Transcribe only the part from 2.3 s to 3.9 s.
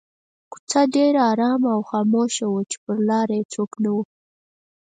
وه چې پر لاره یې څوک نه